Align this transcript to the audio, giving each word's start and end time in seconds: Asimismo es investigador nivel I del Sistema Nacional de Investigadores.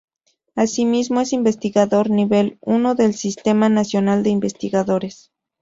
Asimismo 0.55 1.21
es 1.21 1.31
investigador 1.31 2.09
nivel 2.09 2.57
I 2.65 2.95
del 2.97 3.13
Sistema 3.13 3.69
Nacional 3.69 4.23
de 4.23 4.31
Investigadores. 4.31 5.29